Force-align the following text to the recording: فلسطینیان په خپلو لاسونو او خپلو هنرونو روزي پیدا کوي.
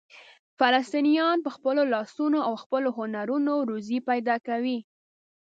فلسطینیان 0.59 1.37
په 1.45 1.49
خپلو 1.55 1.81
لاسونو 1.93 2.39
او 2.47 2.53
خپلو 2.63 2.89
هنرونو 2.97 3.53
روزي 3.69 3.97
پیدا 4.09 4.35
کوي. 4.47 4.77